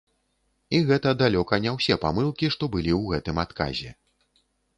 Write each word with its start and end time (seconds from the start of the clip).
І 0.77 0.77
гэта 0.91 1.09
далёка 1.21 1.59
не 1.65 1.73
ўсе 1.75 1.97
памылкі, 2.07 2.49
што 2.57 2.71
былі 2.77 2.91
ў 3.01 3.13
гэтым 3.13 3.37
адказе. 3.45 3.95